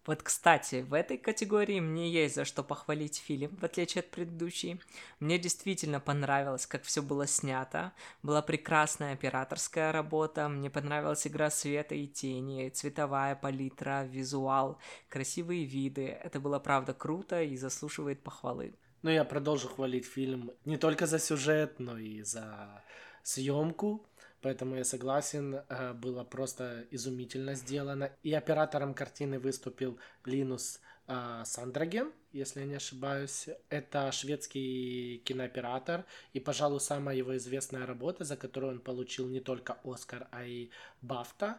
[0.07, 4.81] Вот, кстати, в этой категории мне есть за что похвалить фильм, в отличие от предыдущей.
[5.19, 7.93] Мне действительно понравилось, как все было снято.
[8.23, 16.07] Была прекрасная операторская работа, мне понравилась игра света и тени, цветовая палитра, визуал, красивые виды.
[16.09, 18.75] Это было, правда, круто и заслуживает похвалы.
[19.01, 22.83] Ну, я продолжу хвалить фильм не только за сюжет, но и за
[23.23, 24.07] съемку.
[24.45, 28.13] Поэтому я согласен, э, было просто изумительно сделано.
[28.23, 33.49] И оператором картины выступил Линус э, Сандраген, если я не ошибаюсь.
[33.71, 36.05] Это шведский кинооператор
[36.35, 40.69] и, пожалуй, самая его известная работа, за которую он получил не только Оскар, а и
[41.01, 41.59] Бафта,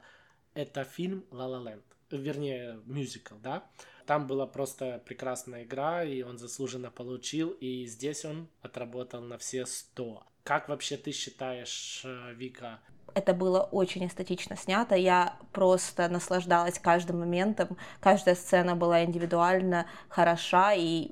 [0.53, 1.85] это фильм «Ла Ла Ленд».
[2.11, 3.67] Вернее, мюзикл, да?
[4.05, 9.65] Там была просто прекрасная игра, и он заслуженно получил, и здесь он отработал на все
[9.65, 10.23] сто.
[10.43, 12.79] Как вообще ты считаешь, э, Вика?
[13.15, 14.93] Это было очень эстетично снято.
[14.95, 17.77] Я просто наслаждалась каждым моментом.
[17.99, 21.11] Каждая сцена была индивидуально хороша, и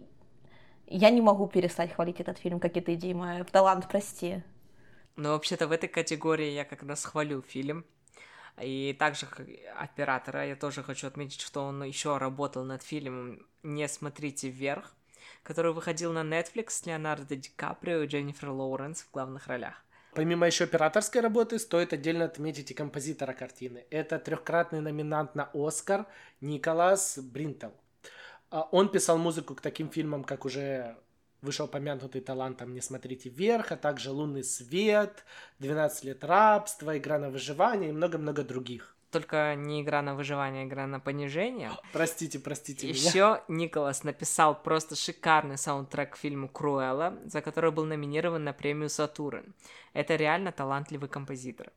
[0.85, 3.43] я не могу перестать хвалить этот фильм, как и ты, Дима.
[3.45, 4.43] Талант, прости.
[5.15, 7.85] Ну, вообще-то в этой категории я как раз хвалю фильм.
[8.61, 9.27] И также
[9.75, 14.93] оператора я тоже хочу отметить, что он еще работал над фильмом «Не смотрите вверх»,
[15.41, 19.83] который выходил на Netflix с Леонардо Ди Каприо и Дженнифер Лоуренс в главных ролях.
[20.13, 23.85] Помимо еще операторской работы, стоит отдельно отметить и композитора картины.
[23.89, 26.05] Это трехкратный номинант на Оскар
[26.39, 27.73] Николас Бринтел.
[28.51, 30.97] А, он писал музыку к таким фильмам, как уже
[31.43, 35.25] вышел помянутый талантом «Не смотрите вверх», а также «Лунный свет»,
[35.59, 38.95] «12 лет рабства», «Игра на выживание» и много-много других.
[39.11, 41.69] только не игра на выживание, а игра на понижение.
[41.93, 43.09] Простите, простите Еще меня.
[43.09, 48.89] Еще Николас написал просто шикарный саундтрек к фильму Круэлла, за который был номинирован на премию
[48.89, 49.53] Сатурн.
[49.93, 51.71] Это реально талантливый композитор.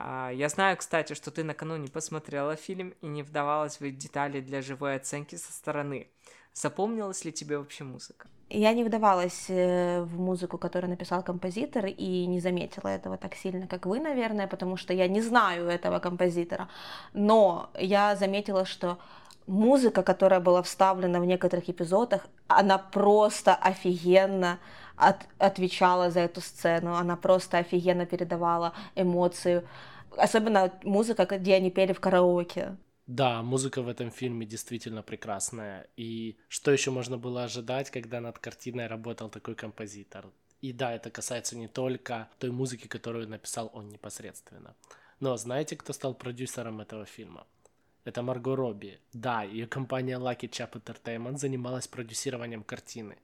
[0.00, 4.62] А, я знаю, кстати, что ты накануне посмотрела фильм и не вдавалась в детали для
[4.62, 6.06] живой оценки со стороны.
[6.54, 8.28] Запомнилась ли тебе вообще музыка?
[8.50, 13.66] Я не вдавалась э, в музыку, которую написал композитор, и не заметила этого так сильно,
[13.66, 16.68] как вы, наверное, потому что я не знаю этого композитора.
[17.12, 18.98] Но я заметила, что
[19.46, 24.58] музыка, которая была вставлена в некоторых эпизодах, она просто офигенно
[24.98, 29.66] от, отвечала за эту сцену, она просто офигенно передавала эмоцию.
[30.16, 32.76] Особенно музыка, где они пели в караоке.
[33.06, 35.86] Да, музыка в этом фильме действительно прекрасная.
[35.96, 40.26] И что еще можно было ожидать, когда над картиной работал такой композитор?
[40.60, 44.74] И да, это касается не только той музыки, которую написал он непосредственно.
[45.20, 47.46] Но знаете, кто стал продюсером этого фильма?
[48.04, 48.98] Это Марго Робби.
[49.12, 53.16] Да, ее компания Lucky Chap Entertainment занималась продюсированием картины.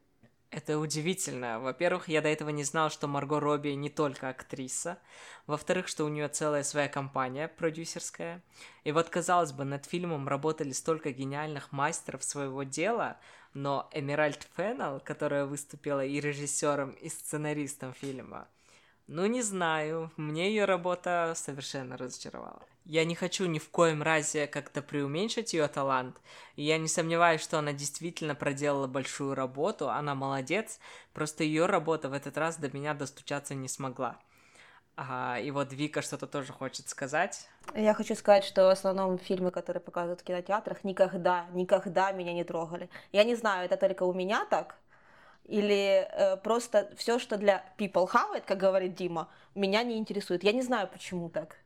[0.55, 1.59] Это удивительно.
[1.59, 5.01] Во-первых, я до этого не знал, что Марго Робби не только актриса.
[5.49, 8.41] Во-вторых, что у нее целая своя компания продюсерская.
[8.85, 13.19] И вот, казалось бы, над фильмом работали столько гениальных мастеров своего дела,
[13.53, 18.47] но Эмиральд Феннелл, которая выступила и режиссером, и сценаристом фильма,
[19.09, 22.63] ну, не знаю, мне ее работа совершенно разочаровала.
[22.85, 26.21] Я не хочу ни в коем разе как-то преуменьшить ее талант,
[26.57, 30.79] и я не сомневаюсь, что она действительно проделала большую работу, она молодец,
[31.15, 34.19] просто ее работа в этот раз до меня достучаться не смогла.
[34.97, 37.49] А, и вот Вика что-то тоже хочет сказать.
[37.75, 42.45] Я хочу сказать, что в основном фильмы, которые показывают в кинотеатрах, никогда, никогда меня не
[42.45, 42.91] трогали.
[43.13, 44.77] Я не знаю, это только у меня так,
[45.45, 50.45] или э, просто все, что для people it, как говорит Дима, меня не интересует.
[50.45, 51.57] Я не знаю, почему так.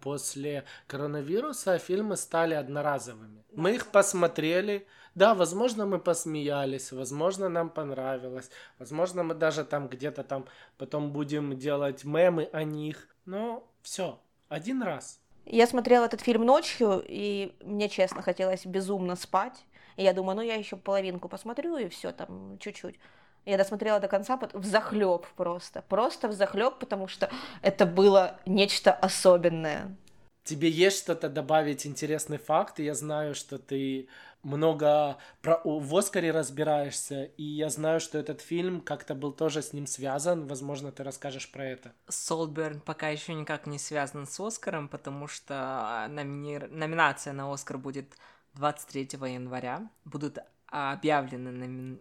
[0.00, 3.44] После коронавируса фильмы стали одноразовыми.
[3.52, 10.22] Мы их посмотрели, да, возможно, мы посмеялись, возможно, нам понравилось, возможно, мы даже там где-то
[10.22, 10.46] там
[10.78, 15.20] потом будем делать мемы о них, но все, один раз.
[15.46, 19.64] Я смотрела этот фильм ночью, и мне, честно, хотелось безумно спать.
[19.96, 22.98] И я думаю, ну я еще половинку посмотрю и все там чуть-чуть.
[23.44, 25.82] Я досмотрела до конца в захлеб просто.
[25.88, 27.30] Просто в захлеб, потому что
[27.62, 29.96] это было нечто особенное.
[30.44, 32.78] Тебе есть что-то добавить интересный факт?
[32.78, 34.08] Я знаю, что ты
[34.42, 39.72] много про в Оскаре разбираешься, и я знаю, что этот фильм как-то был тоже с
[39.72, 40.46] ним связан.
[40.46, 41.92] Возможно, ты расскажешь про это.
[42.08, 46.58] Солберн пока еще никак не связан с Оскаром, потому что номини...
[46.58, 48.16] номинация на Оскар будет
[48.54, 50.38] 23 января будут
[50.70, 51.98] объявлены номи...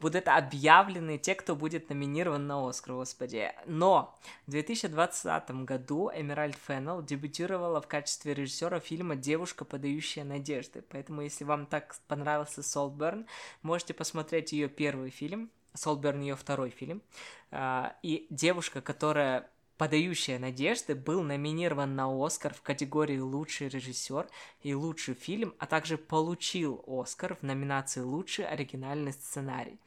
[0.00, 3.52] будут объявлены те, кто будет номинирован на Оскар, господи.
[3.66, 10.82] Но в 2020 году Эмиральд Феннелл дебютировала в качестве режиссера фильма «Девушка, подающая надежды».
[10.88, 13.26] Поэтому, если вам так понравился Солберн,
[13.62, 17.02] можете посмотреть ее первый фильм, Солберн ее второй фильм.
[17.50, 24.28] А, и девушка, которая подающая надежды, был номинирован на Оскар в категории «Лучший режиссер»
[24.62, 29.78] и «Лучший фильм», а также получил Оскар в номинации «Лучший оригинальный сценарий».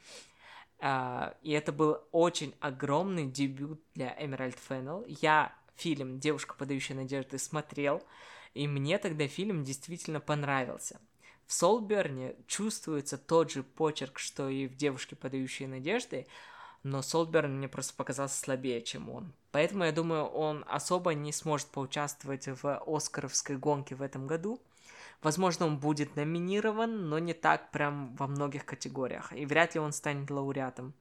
[0.79, 5.05] Uh, и это был очень огромный дебют для Эмеральд Феннелл.
[5.07, 8.01] Я фильм «Девушка, подающая надежды» смотрел,
[8.55, 10.99] и мне тогда фильм действительно понравился.
[11.45, 16.25] В Солберне чувствуется тот же почерк, что и в «Девушке, подающей надежды»,
[16.83, 19.33] но Солберн мне просто показался слабее, чем он.
[19.51, 24.59] Поэтому я думаю, он особо не сможет поучаствовать в Оскаровской гонке в этом году.
[25.21, 29.91] Возможно, он будет номинирован, но не так прям во многих категориях, и вряд ли он
[29.91, 30.93] станет лауреатом.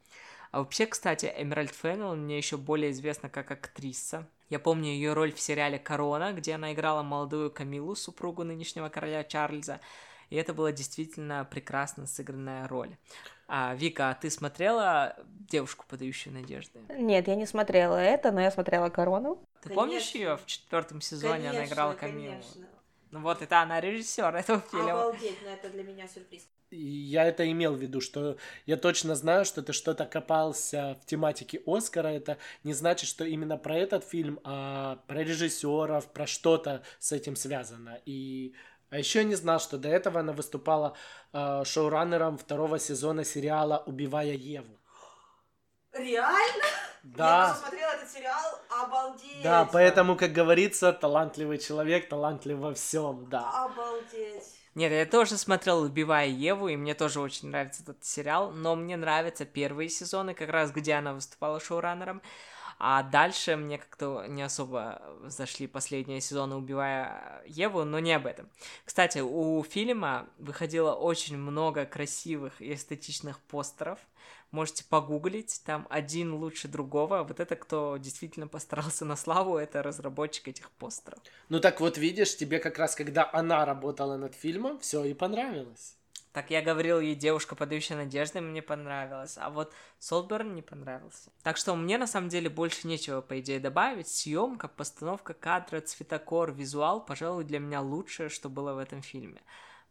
[0.51, 4.29] А вообще, кстати, Эмеральд Феннелл мне еще более известна как актриса.
[4.49, 9.23] Я помню ее роль в сериале «Корона», где она играла молодую Камилу, супругу нынешнего короля
[9.23, 9.81] Чарльза,
[10.31, 12.97] и это была действительно прекрасно сыгранная роль.
[13.49, 16.81] А, Вика, а ты смотрела «Девушку, подающую надежды»?
[16.88, 19.45] Нет, я не смотрела это, но я смотрела «Корону».
[19.61, 19.83] Ты конечно.
[19.83, 21.33] помнишь ее в четвертом сезоне?
[21.33, 22.35] Конечно, она играла Камилу.
[22.35, 22.66] Конечно.
[23.11, 24.93] Ну вот, это она режиссер этого фильма.
[24.93, 26.47] Обалдеть, но это для меня сюрприз.
[26.71, 31.61] Я это имел в виду, что я точно знаю, что ты что-то копался в тематике
[31.66, 32.07] Оскара.
[32.07, 37.35] Это не значит, что именно про этот фильм, а про режиссеров, про что-то с этим
[37.35, 38.01] связано.
[38.07, 38.55] И
[38.90, 40.96] а еще не знал, что до этого она выступала
[41.33, 44.79] э, шоураннером второго сезона сериала «Убивая Еву».
[45.92, 46.64] Реально?
[47.03, 47.46] Да.
[47.46, 49.42] Я посмотрела этот сериал, обалдеть.
[49.42, 53.64] Да, поэтому, как говорится, талантливый человек, талантлив во всем, да.
[53.64, 54.61] Обалдеть.
[54.74, 58.96] Нет, я тоже смотрел «Убивая Еву», и мне тоже очень нравится этот сериал, но мне
[58.96, 62.22] нравятся первые сезоны, как раз где она выступала шоураннером.
[62.83, 68.49] А дальше мне как-то не особо зашли последние сезоны «Убивая Еву», но не об этом.
[68.87, 73.99] Кстати, у фильма выходило очень много красивых и эстетичных постеров.
[74.51, 77.23] Можете погуглить, там один лучше другого.
[77.23, 81.19] Вот это кто действительно постарался на славу, это разработчик этих постеров.
[81.51, 85.99] Ну так вот видишь, тебе как раз когда она работала над фильмом, все и понравилось.
[86.33, 91.33] Так я говорил, ей девушка, подающая надежды, мне понравилась, а вот Солберн не понравился.
[91.43, 94.07] Так что мне на самом деле больше нечего, по идее, добавить.
[94.07, 99.40] Съемка, постановка кадра, цветокор, визуал, пожалуй, для меня лучшее, что было в этом фильме.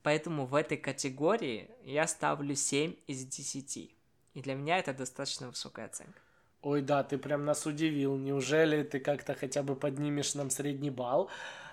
[0.01, 3.77] Поэтому в этой категории я ставлю 7 из 10.
[4.33, 6.21] И для меня это достаточно высокая оценка.
[6.61, 8.15] Ой, да, ты прям нас удивил.
[8.15, 11.29] Неужели ты как-то хотя бы поднимешь нам средний балл?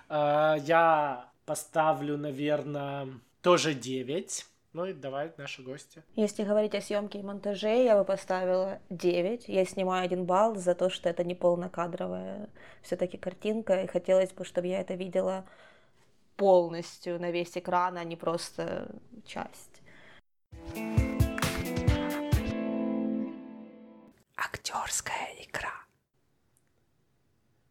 [0.09, 3.07] А, я поставлю, наверное,
[3.41, 4.45] тоже 9.
[4.77, 6.03] Ну и давай, наши гости.
[6.15, 9.49] Если говорить о съемке и монтаже, я бы поставила 9.
[9.49, 12.47] Я снимаю один балл за то, что это не полнокадровая
[12.83, 15.45] все-таки картинка, и хотелось бы, чтобы я это видела
[16.35, 18.87] полностью на весь экран, а не просто
[19.25, 19.81] часть.
[24.35, 25.86] Актерская игра.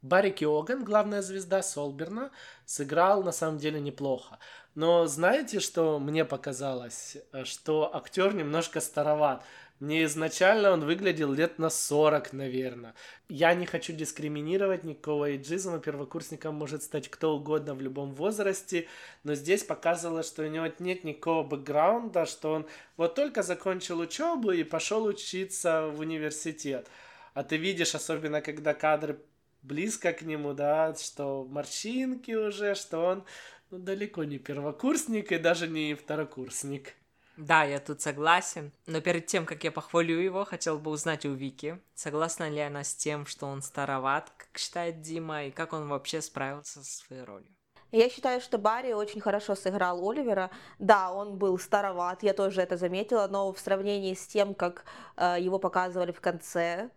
[0.03, 2.31] Барри Киоган, главная звезда Солберна,
[2.65, 4.39] сыграл на самом деле неплохо.
[4.75, 7.17] Но знаете, что мне показалось?
[7.45, 9.43] Что актер немножко староват.
[9.79, 12.95] Мне изначально он выглядел лет на 40, наверное.
[13.29, 15.81] Я не хочу дискриминировать никакого эйджизма.
[15.81, 18.87] Первокурсником может стать кто угодно в любом возрасте.
[19.23, 24.51] Но здесь показывалось, что у него нет никакого бэкграунда, что он вот только закончил учебу
[24.51, 26.87] и пошел учиться в университет.
[27.35, 29.21] А ты видишь, особенно когда кадры
[29.67, 33.25] близко к нему, да, что морщинки уже, что он
[33.71, 36.95] ну, далеко не первокурсник и даже не второкурсник.
[37.37, 38.73] Да, я тут согласен.
[38.87, 42.83] Но перед тем, как я похвалю его, хотел бы узнать у Вики, согласна ли она
[42.83, 47.25] с тем, что он староват, как считает Дима, и как он вообще справился со своей
[47.25, 47.57] ролью.
[47.93, 50.51] Я считаю, что Барри очень хорошо сыграл Оливера.
[50.79, 54.85] Да, он был староват, я тоже это заметила, но в сравнении с тем, как
[55.17, 56.89] э, его показывали в конце, э,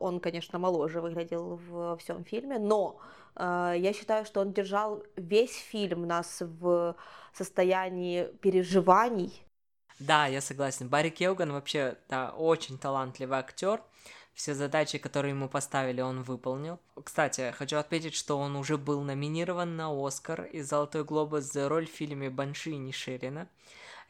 [0.00, 2.98] он, конечно, моложе выглядел во всем фильме, но
[3.36, 6.96] э, я считаю, что он держал весь фильм нас в
[7.34, 9.44] состоянии переживаний.
[9.98, 10.88] Да, я согласен.
[10.88, 13.82] Барри Кеуган вообще да, очень талантливый актер.
[14.34, 16.80] Все задачи, которые ему поставили, он выполнил.
[17.02, 21.86] Кстати, хочу отметить, что он уже был номинирован на Оскар и Золотой глобус за роль
[21.86, 23.48] в фильме «Банши» Ниширина.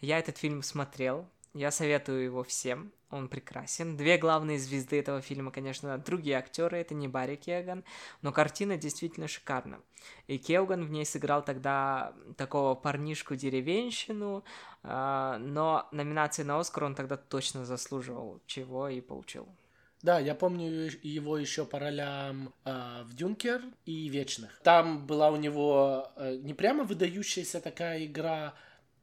[0.00, 3.96] Я этот фильм смотрел, я советую его всем, он прекрасен.
[3.96, 7.84] Две главные звезды этого фильма, конечно, другие актеры, это не Барри Кеоган,
[8.22, 9.80] но картина действительно шикарна.
[10.26, 14.44] И Кеоган в ней сыграл тогда такого парнишку-деревенщину,
[14.82, 19.48] а, но номинации на Оскар он тогда точно заслуживал, чего и получил.
[20.02, 24.60] Да, я помню его еще по ролям э, в Дюнкер и Вечных.
[24.62, 28.52] Там была у него э, не прямо выдающаяся такая игра,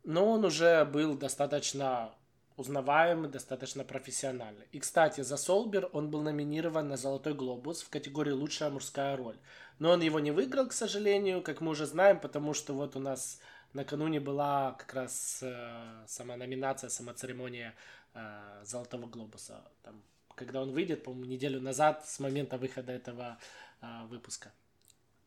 [0.03, 2.13] но он уже был достаточно
[2.57, 4.65] узнаваемый, достаточно профессиональный.
[4.71, 9.37] И, кстати, за Солбер он был номинирован на Золотой Глобус в категории «Лучшая мужская роль».
[9.79, 12.99] Но он его не выиграл, к сожалению, как мы уже знаем, потому что вот у
[12.99, 13.39] нас
[13.73, 17.73] накануне была как раз э, сама номинация, сама церемония
[18.13, 19.63] э, Золотого Глобуса.
[19.83, 20.03] Там,
[20.35, 23.37] когда он выйдет, по-моему, неделю назад с момента выхода этого
[23.81, 24.51] э, выпуска.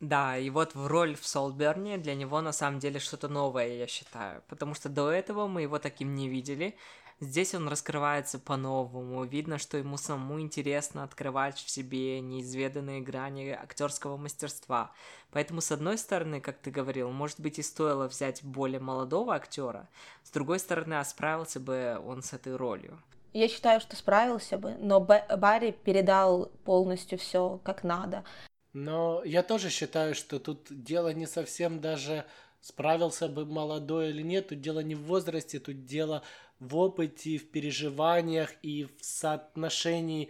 [0.00, 3.86] Да, и вот в роль в Солберне для него на самом деле что-то новое, я
[3.86, 4.42] считаю.
[4.48, 6.76] Потому что до этого мы его таким не видели.
[7.20, 9.24] Здесь он раскрывается по-новому.
[9.24, 14.92] Видно, что ему самому интересно открывать в себе неизведанные грани актерского мастерства.
[15.30, 19.88] Поэтому, с одной стороны, как ты говорил, может быть и стоило взять более молодого актера,
[20.22, 23.00] с другой стороны, а справился бы он с этой ролью.
[23.32, 28.24] Я считаю, что справился бы, но Барри передал полностью все как надо.
[28.72, 32.24] Но я тоже считаю, что тут дело не совсем даже
[32.60, 36.22] справился бы молодой или нет, тут дело не в возрасте, тут дело
[36.60, 40.28] в опыте, в переживаниях и в соотношении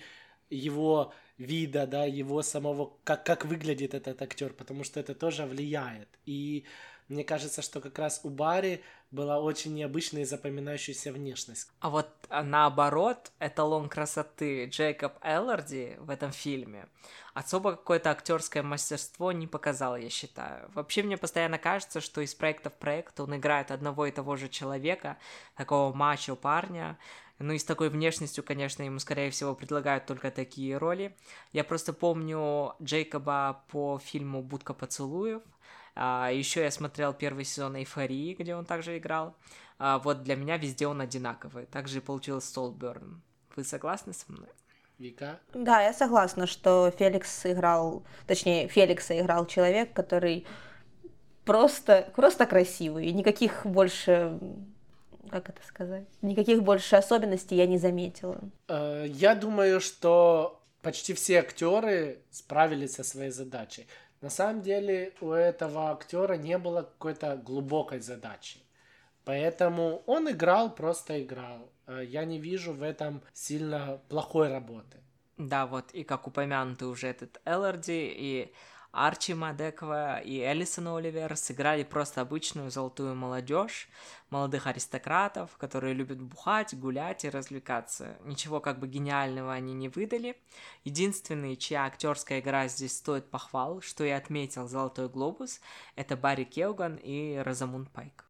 [0.51, 6.09] его вида, да, его самого, как, как выглядит этот актер, потому что это тоже влияет.
[6.27, 6.65] И
[7.09, 11.69] мне кажется, что как раз у Барри была очень необычная и запоминающаяся внешность.
[11.81, 16.89] А вот а наоборот, эталон красоты Джейкоб Элларди в этом фильме
[17.35, 20.71] особо какое-то актерское мастерство не показал, я считаю.
[20.73, 24.49] Вообще мне постоянно кажется, что из проекта в проект он играет одного и того же
[24.49, 25.19] человека,
[25.57, 26.97] такого мачо парня,
[27.41, 31.17] ну и с такой внешностью, конечно, ему, скорее всего, предлагают только такие роли.
[31.53, 35.43] Я просто помню Джейкоба по фильму «Будка поцелуев»,
[35.95, 39.37] а, еще я смотрел первый сезон «Эйфории», где он также играл.
[39.79, 41.67] А, вот для меня везде он одинаковый.
[41.67, 43.23] Также и получилось Солберн.
[43.57, 44.49] Вы согласны со мной?
[44.99, 45.41] Вика?
[45.53, 50.47] Да, я согласна, что Феликс сыграл, точнее, Феликса играл человек, который
[51.45, 53.07] просто, просто красивый.
[53.07, 54.39] И никаких больше
[55.31, 56.07] как это сказать?
[56.23, 58.39] Никаких больше особенностей я не заметила.
[58.69, 63.87] Э, я думаю, что почти все актеры справились со своей задачей.
[64.25, 68.59] На самом деле у этого актера не было какой-то глубокой задачи.
[69.27, 71.71] Поэтому он играл, просто играл.
[71.87, 74.97] Э, я не вижу в этом сильно плохой работы.
[75.37, 78.55] Да, вот и как упомянутый уже этот Элларди и
[78.95, 83.89] Арчи Мадекова и Элисон Оливер сыграли просто обычную золотую молодежь,
[84.31, 88.17] молодых аристократов, которые любят бухать, гулять и развлекаться.
[88.23, 90.37] Ничего как бы гениального они не выдали.
[90.85, 95.61] Единственный, чья актерская игра здесь стоит похвал, что я отметил «Золотой глобус»,
[95.97, 98.25] это Барри Келган и Розамунд Пайк.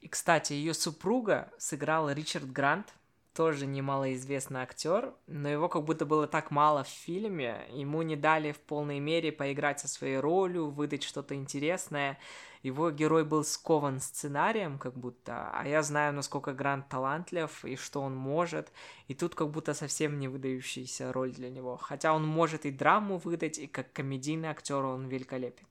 [0.00, 2.94] И, кстати, ее супруга сыграла Ричард Грант,
[3.36, 8.52] тоже немалоизвестный актер, но его как будто было так мало в фильме, ему не дали
[8.52, 12.18] в полной мере поиграть со своей ролью, выдать что-то интересное.
[12.62, 18.00] Его герой был скован сценарием, как будто, а я знаю, насколько Грант талантлив и что
[18.00, 18.72] он может,
[19.06, 21.76] и тут как будто совсем не выдающаяся роль для него.
[21.76, 25.66] Хотя он может и драму выдать, и как комедийный актер он великолепен.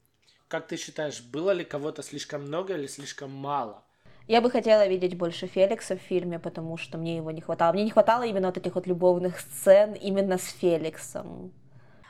[0.48, 3.85] Как ты считаешь, было ли кого-то слишком много или слишком мало?
[4.28, 7.74] Я бы хотела видеть больше Феликса в фильме, потому что мне его не хватало.
[7.74, 11.52] Мне не хватало именно вот этих вот любовных сцен именно с Феликсом.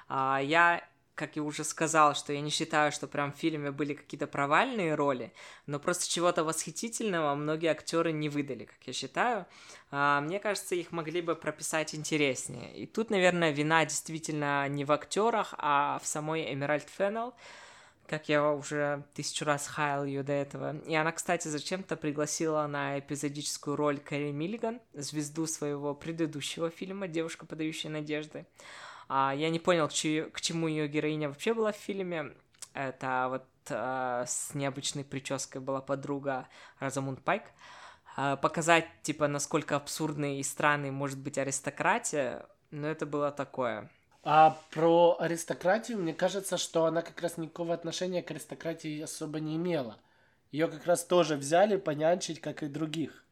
[0.07, 0.82] А, я
[1.16, 4.95] как я уже сказал, что я не считаю, что прям в фильме были какие-то провальные
[4.95, 5.34] роли,
[5.66, 9.45] но просто чего-то восхитительного многие актеры не выдали, как я считаю.
[9.91, 12.76] А, мне кажется, их могли бы прописать интереснее.
[12.76, 17.34] И тут, наверное, вина действительно не в актерах, а в самой Эмеральд Феннелл,
[18.08, 20.78] как я уже тысячу раз хаял ее до этого.
[20.80, 27.45] И она, кстати, зачем-то пригласила на эпизодическую роль Кэрри Миллиган, звезду своего предыдущего фильма «Девушка,
[27.45, 28.45] подающая надежды».
[29.08, 32.34] А, я не понял, к, чью, к чему ее героиня вообще была в фильме.
[32.74, 36.47] Это вот а, с необычной прической была подруга
[36.80, 37.43] Розамунд Пайк.
[38.16, 43.89] А, показать, типа, насколько абсурдной и странной может быть аристократия, но это было такое.
[44.28, 49.55] А про аристократию, мне кажется, что она как раз никакого отношения к аристократии особо не
[49.55, 49.97] имела.
[50.51, 53.23] Ее как раз тоже взяли понянчить, как и других.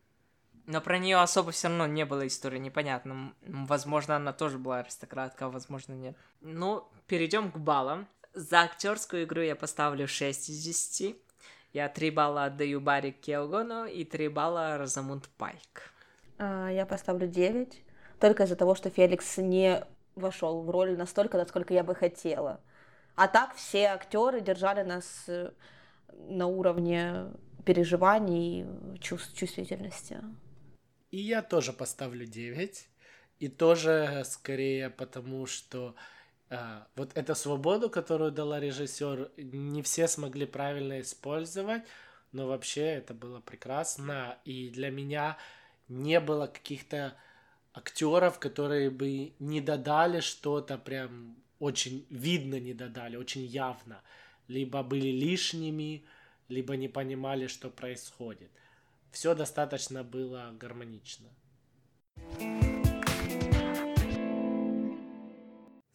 [0.68, 3.34] Но про нее особо все равно не было истории, непонятно.
[3.42, 6.16] Возможно, она тоже была аристократка, а возможно, нет.
[6.42, 8.08] Ну, перейдем к баллам.
[8.36, 11.16] За актерскую игру я поставлю 6 из 10.
[11.74, 15.92] Я 3 балла отдаю Барри Келгону и 3 балла Розамунд Пайк.
[16.38, 17.82] А, я поставлю 9.
[18.20, 19.84] Только из-за того, что Феликс не
[20.16, 22.62] вошел в роль настолько, насколько я бы хотела.
[23.16, 25.52] А так все актеры держали нас э,
[26.30, 27.28] на уровне
[27.66, 30.20] переживаний и чувств, чувствительности.
[31.12, 32.90] И я тоже поставлю 9.
[33.40, 35.96] И тоже скорее потому, что
[36.50, 41.84] а, вот эту свободу, которую дала режиссер, не все смогли правильно использовать,
[42.32, 44.38] но вообще это было прекрасно.
[44.46, 45.38] И для меня
[45.88, 47.16] не было каких-то
[47.74, 54.02] актеров, которые бы не додали что-то прям очень видно не додали, очень явно.
[54.48, 56.04] Либо были лишними,
[56.50, 58.52] либо не понимали, что происходит.
[59.12, 61.30] Все достаточно было гармонично.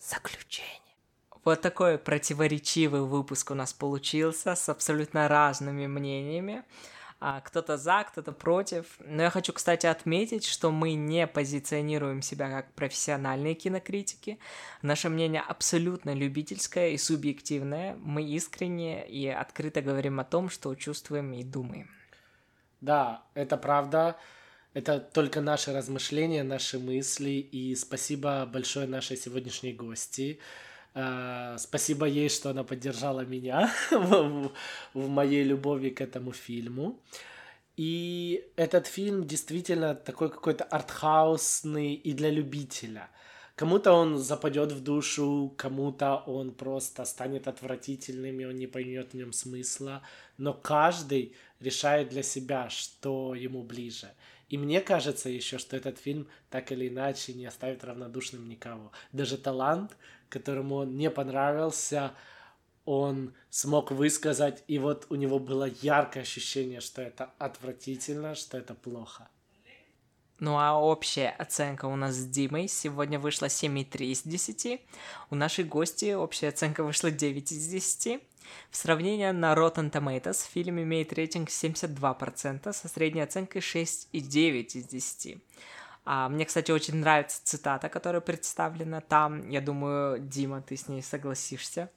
[0.00, 0.78] Заключение.
[1.44, 6.64] Вот такой противоречивый выпуск у нас получился с абсолютно разными мнениями
[7.20, 8.98] кто-то за, кто-то против.
[9.00, 14.38] Но я хочу, кстати, отметить, что мы не позиционируем себя как профессиональные кинокритики.
[14.82, 17.96] Наше мнение абсолютно любительское и субъективное.
[17.96, 21.90] Мы искренне и открыто говорим о том, что чувствуем и думаем.
[22.80, 24.16] Да, это правда.
[24.74, 27.30] Это только наши размышления, наши мысли.
[27.30, 30.38] И спасибо большое нашей сегодняшней гости.
[30.94, 34.52] Э, спасибо ей, что она поддержала меня в,
[34.94, 37.00] в моей любови к этому фильму.
[37.76, 43.08] И этот фильм действительно такой какой-то артхаусный и для любителя.
[43.54, 49.14] Кому-то он западет в душу, кому-то он просто станет отвратительным, и он не поймет в
[49.14, 50.02] нем смысла.
[50.38, 54.10] Но каждый решает для себя, что ему ближе.
[54.48, 58.92] И мне кажется еще, что этот фильм так или иначе не оставит равнодушным никого.
[59.12, 59.96] Даже талант,
[60.28, 62.12] которому он не понравился,
[62.84, 68.74] он смог высказать, и вот у него было яркое ощущение, что это отвратительно, что это
[68.74, 69.28] плохо.
[70.40, 74.80] Ну а общая оценка у нас с Димой сегодня вышла 7,3 из 10.
[75.30, 78.22] У нашей гости общая оценка вышла 9 из 10.
[78.70, 85.38] В сравнении на Rotten Tomatoes фильм имеет рейтинг 72% со средней оценкой 6,9 из 10.
[86.10, 89.46] А, мне, кстати, очень нравится цитата, которая представлена там.
[89.50, 91.90] Я думаю, Дима, ты с ней согласишься.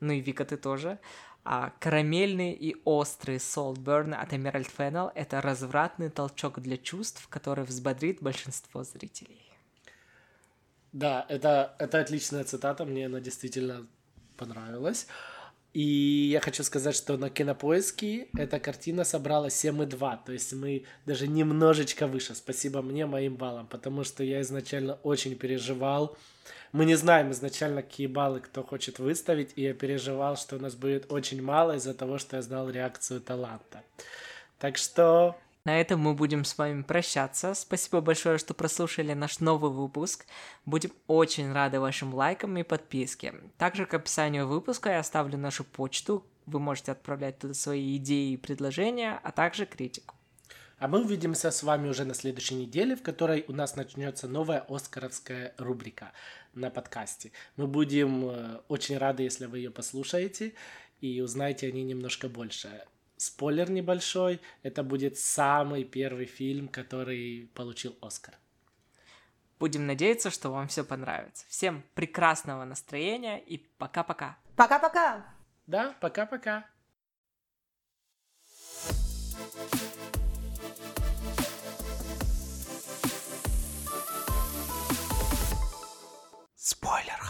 [0.00, 0.98] Ну и Вика, ты тоже.
[1.44, 8.22] А, карамельный и острый Saltburn от Emerald Fennel— это развратный толчок для чувств, который взбодрит
[8.22, 9.52] большинство зрителей.
[10.92, 13.86] Да, это, это отличная цитата, мне она действительно
[14.38, 15.08] понравилась.
[15.78, 21.28] И я хочу сказать, что на Кинопоиске эта картина собрала 7,2, то есть мы даже
[21.28, 26.16] немножечко выше, спасибо мне, моим баллам, потому что я изначально очень переживал.
[26.72, 30.74] Мы не знаем изначально, какие баллы кто хочет выставить, и я переживал, что у нас
[30.74, 33.84] будет очень мало из-за того, что я знал реакцию таланта.
[34.58, 35.36] Так что
[35.68, 37.52] на этом мы будем с вами прощаться.
[37.52, 40.24] Спасибо большое, что прослушали наш новый выпуск.
[40.64, 43.34] Будем очень рады вашим лайкам и подписке.
[43.58, 46.24] Также к описанию выпуска я оставлю нашу почту.
[46.46, 50.14] Вы можете отправлять туда свои идеи и предложения, а также критику.
[50.78, 54.64] А мы увидимся с вами уже на следующей неделе, в которой у нас начнется новая
[54.70, 56.12] оскаровская рубрика
[56.54, 57.30] на подкасте.
[57.56, 60.54] Мы будем э, очень рады, если вы ее послушаете
[61.02, 62.84] и узнаете о ней немножко больше
[63.18, 68.34] спойлер небольшой, это будет самый первый фильм, который получил Оскар.
[69.58, 71.44] Будем надеяться, что вам все понравится.
[71.48, 74.38] Всем прекрасного настроения и пока-пока.
[74.56, 75.24] Пока-пока.
[75.66, 76.64] Да, пока-пока.
[86.54, 87.27] Спойлер.